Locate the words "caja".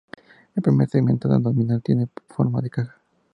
2.71-2.95